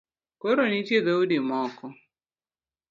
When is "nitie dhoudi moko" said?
0.71-1.85